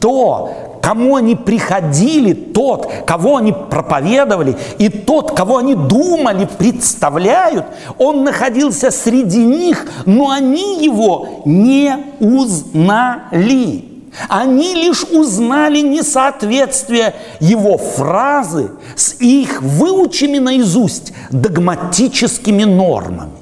[0.01, 7.66] То, кому они приходили, тот, кого они проповедовали, и тот, кого они думали, представляют,
[7.99, 13.85] он находился среди них, но они его не узнали.
[14.28, 23.39] Они лишь узнали несоответствие его фразы с их выученными наизусть догматическими нормами.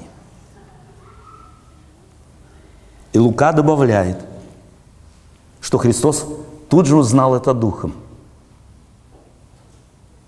[3.13, 4.19] И Лука добавляет,
[5.59, 6.25] что Христос
[6.69, 7.93] тут же узнал это духом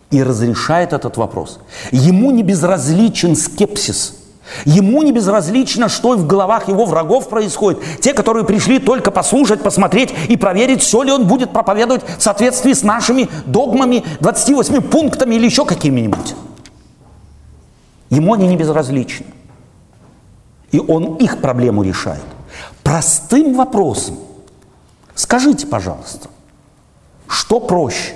[0.09, 1.59] и разрешает этот вопрос.
[1.91, 4.17] Ему не безразличен скепсис.
[4.65, 7.81] Ему не безразлично, что в головах его врагов происходит.
[8.01, 12.73] Те, которые пришли только послушать, посмотреть и проверить, все ли он будет проповедовать в соответствии
[12.73, 16.35] с нашими догмами, 28 пунктами или еще какими-нибудь.
[18.09, 19.27] Ему они не безразличны.
[20.71, 22.23] И он их проблему решает.
[22.83, 24.17] Простым вопросом–
[25.21, 26.29] Скажите, пожалуйста,
[27.31, 28.13] что проще?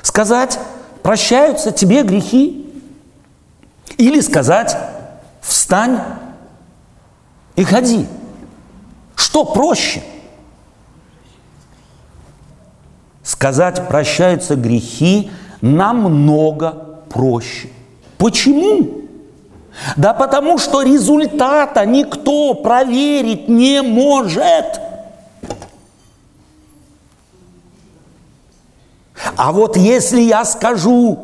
[0.00, 0.58] Сказать,
[1.02, 2.66] прощаются тебе грехи?
[3.98, 4.74] Или сказать,
[5.42, 6.00] встань
[7.56, 8.06] и ходи?
[9.14, 10.02] Что проще?
[13.22, 15.30] Сказать, прощаются грехи
[15.60, 17.68] намного проще.
[18.16, 19.02] Почему?
[19.96, 24.80] Да потому что результата никто проверить не может.
[29.36, 31.18] А вот если я скажу,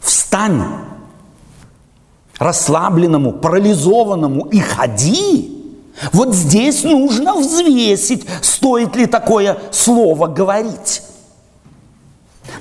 [0.00, 0.62] встань,
[2.38, 5.48] расслабленному, парализованному и ходи,
[6.12, 11.02] вот здесь нужно взвесить, стоит ли такое слово говорить.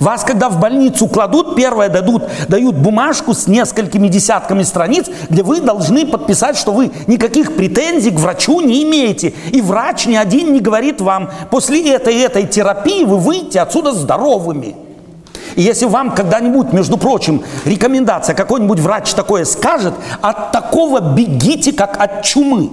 [0.02, 5.62] Вас, когда в больницу кладут, первое дадут, дают бумажку с несколькими десятками страниц, где вы
[5.62, 9.32] должны подписать, что вы никаких претензий к врачу не имеете.
[9.52, 14.76] И врач ни один не говорит вам, после этой этой терапии вы выйдете отсюда здоровыми.
[15.56, 22.02] И если вам когда-нибудь, между прочим, рекомендация, какой-нибудь врач такое скажет, от такого бегите, как
[22.02, 22.72] от чумы.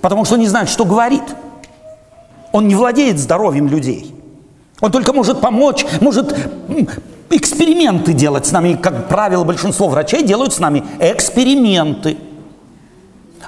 [0.00, 1.24] Потому что не знает, что говорит.
[2.54, 4.14] Он не владеет здоровьем людей.
[4.80, 6.32] Он только может помочь, может
[7.28, 8.74] эксперименты делать с нами.
[8.74, 12.16] Как правило, большинство врачей делают с нами эксперименты.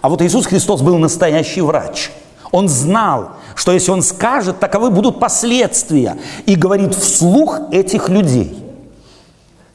[0.02, 2.10] А вот Иисус Христос был настоящий врач.
[2.50, 6.16] Он знал, что если он скажет, таковы будут последствия.
[6.44, 8.58] И говорит вслух этих людей.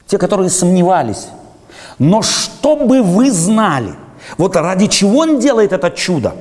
[0.08, 1.28] Те, которые сомневались.
[1.98, 3.94] Но чтобы вы знали,
[4.36, 6.34] вот ради чего он делает это чудо?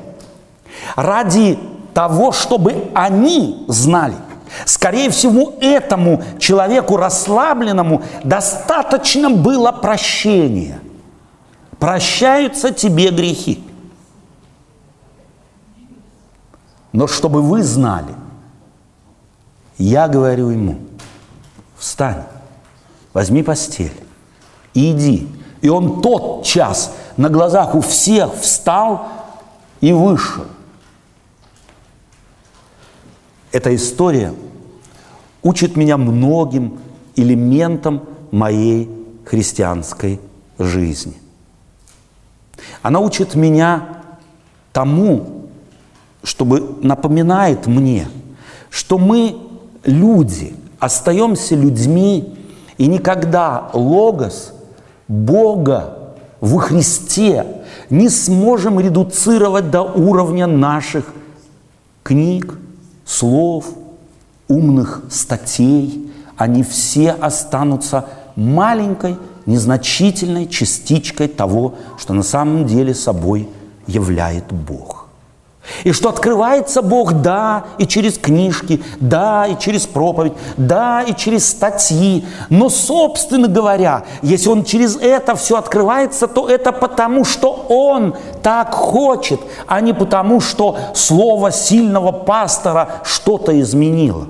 [0.97, 1.57] Ради
[1.93, 4.15] того, чтобы они знали.
[4.65, 10.79] Скорее всего, этому человеку расслабленному достаточно было прощения.
[11.79, 13.63] Прощаются тебе грехи.
[16.91, 18.13] Но чтобы вы знали,
[19.77, 20.77] я говорю ему,
[21.77, 22.23] встань,
[23.13, 23.93] возьми постель
[24.73, 25.27] и иди.
[25.61, 29.07] И он тот час на глазах у всех встал
[29.79, 30.45] и вышел.
[33.51, 34.33] Эта история
[35.43, 36.79] учит меня многим
[37.15, 38.89] элементам моей
[39.25, 40.19] христианской
[40.57, 41.15] жизни.
[42.81, 44.03] Она учит меня
[44.71, 45.49] тому,
[46.23, 48.07] чтобы напоминает мне,
[48.69, 49.35] что мы
[49.83, 52.37] люди, остаемся людьми,
[52.77, 54.53] и никогда логос
[55.07, 57.45] Бога в Христе
[57.89, 61.05] не сможем редуцировать до уровня наших
[62.03, 62.57] книг,
[63.05, 63.65] слов,
[64.47, 73.49] умных статей, они все останутся маленькой, незначительной частичкой того, что на самом деле собой
[73.87, 75.00] являет Бог.
[75.84, 81.49] И что открывается Бог, да, и через книжки, да, и через проповедь, да, и через
[81.49, 82.25] статьи.
[82.49, 88.73] Но, собственно говоря, если Он через это все открывается, то это потому, что Он так
[88.73, 94.27] хочет, а не потому, что слово сильного пастора что-то изменило.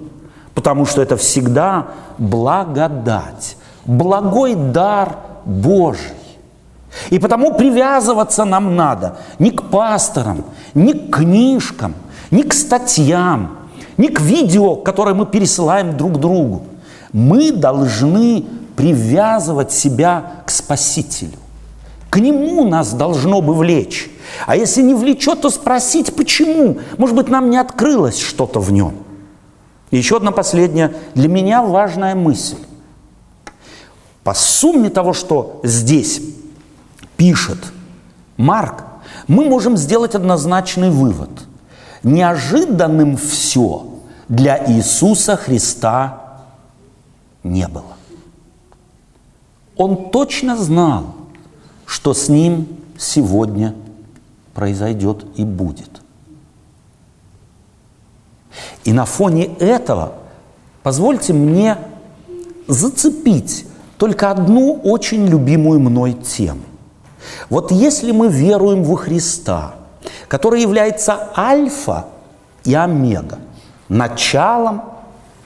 [0.53, 1.87] Потому что это всегда
[2.17, 6.20] благодать, благой дар Божий.
[7.09, 11.95] И потому привязываться нам надо не к пасторам, не к книжкам,
[12.31, 13.57] не к статьям,
[13.97, 16.63] не к видео, которые мы пересылаем друг другу.
[17.13, 21.37] Мы должны привязывать себя к Спасителю.
[22.09, 24.09] К Нему нас должно бы влечь.
[24.45, 26.79] А если не влечет, то спросить, почему?
[26.97, 28.95] Может быть, нам не открылось что-то в нем.
[29.91, 32.57] И еще одна последняя, для меня важная мысль.
[34.23, 36.21] По сумме того, что здесь
[37.21, 37.59] пишет
[38.35, 38.83] Марк,
[39.27, 41.29] мы можем сделать однозначный вывод.
[42.01, 43.85] Неожиданным все
[44.27, 46.39] для Иисуса Христа
[47.43, 47.93] не было.
[49.77, 51.13] Он точно знал,
[51.85, 52.67] что с ним
[52.97, 53.75] сегодня
[54.55, 56.01] произойдет и будет.
[58.83, 60.13] И на фоне этого
[60.81, 61.77] позвольте мне
[62.67, 63.67] зацепить
[63.99, 66.61] только одну очень любимую мной тему.
[67.49, 69.75] Вот если мы веруем во Христа,
[70.27, 72.05] который является альфа
[72.63, 73.39] и омега,
[73.89, 74.83] началом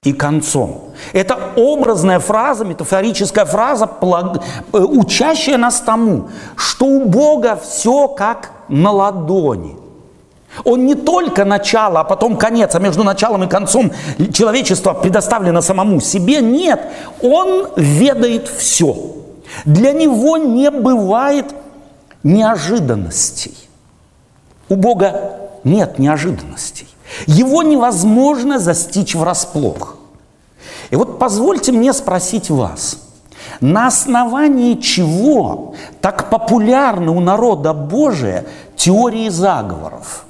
[0.04, 0.92] и концом.
[1.14, 8.92] Это образная фраза, метафорическая фраза, э, учащая нас тому, что у Бога все как на
[8.92, 9.76] ладони.
[10.64, 13.92] Он не только начало, а потом конец, а между началом и концом
[14.32, 16.40] человечество предоставлено самому себе.
[16.40, 16.82] Нет,
[17.22, 18.96] он ведает все.
[19.66, 21.48] Для него не бывает
[22.26, 23.56] неожиданностей.
[24.68, 26.88] У Бога нет неожиданностей.
[27.28, 29.98] Его невозможно застичь врасплох.
[30.90, 32.98] И вот позвольте мне спросить вас,
[33.62, 38.46] на основании чего так популярны у народа Божия
[38.76, 40.26] теории заговоров?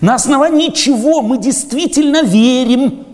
[0.00, 3.06] На основании чего мы действительно верим,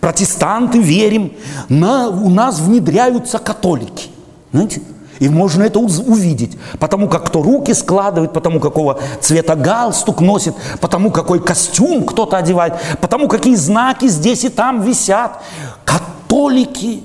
[0.00, 1.34] протестанты верим,
[1.68, 4.08] на, у нас внедряются католики.
[4.52, 4.80] Знаете,
[5.20, 11.10] и можно это увидеть, потому как кто руки складывает, потому какого цвета галстук носит, потому
[11.10, 15.42] какой костюм кто-то одевает, потому какие знаки здесь и там висят.
[15.84, 17.04] Католики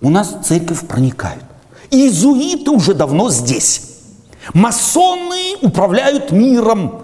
[0.00, 1.44] у нас в церковь проникают.
[1.90, 3.82] Иезуиты уже давно здесь.
[4.54, 7.02] Масоны управляют миром.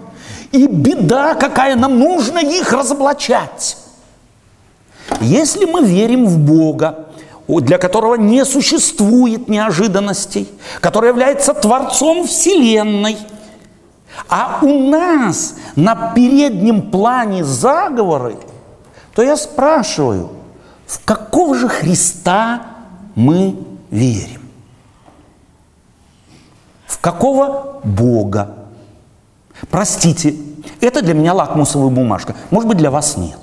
[0.51, 3.77] И беда какая, нам нужно их разоблачать.
[5.21, 7.06] Если мы верим в Бога,
[7.47, 10.49] для которого не существует неожиданностей,
[10.81, 13.17] который является Творцом Вселенной.
[14.27, 18.37] А у нас на переднем плане заговоры,
[19.13, 20.31] то я спрашиваю,
[20.85, 22.63] в какого же Христа
[23.15, 23.55] мы
[23.89, 24.41] верим?
[26.85, 28.55] В какого Бога?
[29.69, 30.35] Простите,
[30.81, 32.35] это для меня лакмусовая бумажка.
[32.49, 33.39] Может быть, для вас нет.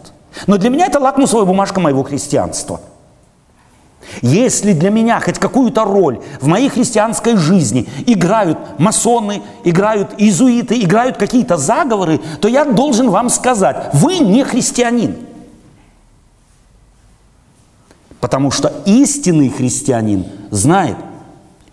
[0.46, 2.80] Но для меня это лакмусовая бумажка моего христианства–
[4.22, 11.16] если для меня хоть какую-то роль в моей христианской жизни играют масоны, играют иезуиты, играют
[11.16, 15.16] какие-то заговоры, то я должен вам сказать, вы не христианин.
[18.20, 20.96] Потому что истинный христианин знает,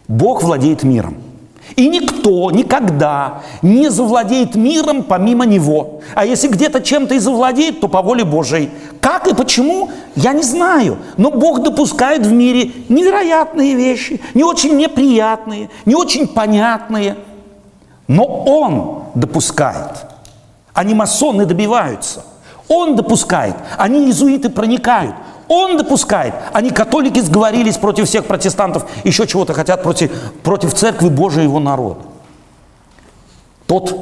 [0.08, 1.16] Бог владеет миром–
[1.76, 6.02] и никто никогда не завладеет миром помимо него.
[6.16, 8.70] А если где-то чем-то и завладеет, то по воле Божией.
[9.00, 10.98] Как и почему, я не знаю.
[11.18, 17.16] Но Бог допускает в мире невероятные вещи, не очень неприятные, не очень понятные.
[18.08, 20.06] Но Он допускает.
[20.74, 22.24] Они масоны добиваются.
[22.68, 23.56] Он допускает.
[23.78, 25.16] Они иезуиты проникают.
[25.54, 26.34] Он допускает.
[26.54, 30.10] Они, католики, сговорились против всех протестантов, еще чего-то хотят против,
[30.44, 32.00] против церкви Божия и его народа.
[33.68, 33.94] Тот,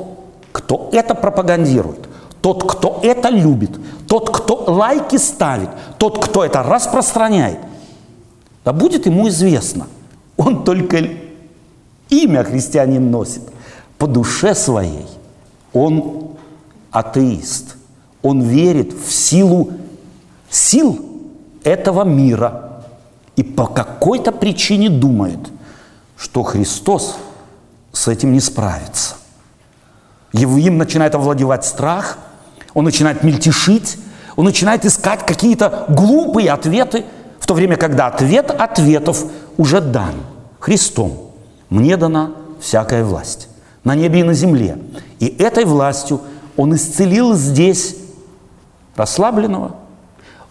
[0.51, 2.07] кто это пропагандирует,
[2.41, 3.71] тот, кто это любит,
[4.07, 7.57] тот, кто лайки ставит, тот, кто это распространяет,
[8.63, 9.87] да будет ему известно,
[10.37, 10.99] он только
[12.09, 13.41] имя христианин носит,
[13.97, 15.07] по душе своей
[15.73, 16.35] он
[16.91, 17.75] атеист,
[18.21, 19.71] он верит в силу
[20.51, 21.08] сил
[21.63, 22.83] этого мира
[23.35, 25.39] и по какой-то причине думает,
[26.17, 27.17] что Христос
[27.93, 29.15] с этим не справится.
[30.33, 32.17] Им начинает овладевать страх,
[32.73, 33.97] он начинает мельтешить,
[34.35, 37.05] он начинает искать какие-то глупые ответы,
[37.39, 39.25] в то время, когда ответ ответов
[39.57, 40.13] уже дан
[40.59, 41.31] Христом.
[41.69, 43.47] Мне дана всякая власть
[43.83, 44.77] на небе и на земле.
[45.19, 46.21] И этой властью
[46.57, 47.95] Он исцелил здесь
[48.95, 49.75] расслабленного,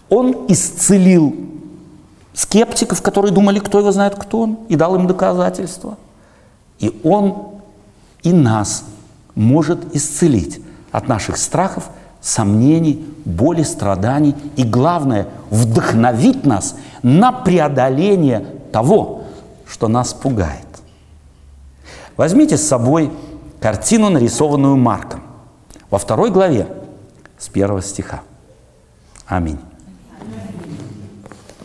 [0.09, 1.35] Он исцелил
[2.33, 5.97] скептиков, которые думали, кто его знает, кто он, и дал им доказательства.
[6.79, 7.49] И Он
[8.23, 8.85] и нас
[9.35, 10.61] может исцелить
[10.93, 11.91] от наших страхов,
[12.21, 19.23] сомнений, боли, страданий и, главное, вдохновить нас на преодоление того,
[19.67, 20.67] что нас пугает.
[22.17, 23.13] Возьмите с собой
[23.61, 25.23] картину, нарисованную Марком,
[25.91, 26.67] во второй главе
[27.39, 28.23] с первого стиха.
[29.27, 29.59] Аминь.
[30.29, 30.58] Amen.